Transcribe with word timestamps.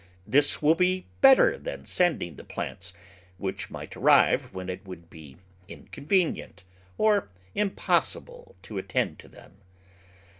This 0.25 0.63
will 0.63 0.73
be 0.73 1.05
better 1.21 1.59
than 1.59 1.85
sending 1.85 2.35
the 2.35 2.43
plants, 2.43 2.91
which 3.37 3.69
might 3.69 3.95
arrive 3.95 4.51
when 4.51 4.67
it 4.67 4.83
would 4.83 5.11
be 5.11 5.37
incon 5.69 6.07
venient 6.07 6.63
or 6.97 7.29
impossible 7.53 8.55
to 8.63 8.79
attend 8.79 9.19
to 9.19 9.27
them. 9.27 9.57